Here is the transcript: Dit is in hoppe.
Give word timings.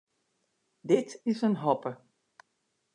Dit 0.89 1.09
is 1.23 1.41
in 1.47 1.55
hoppe. 1.63 1.91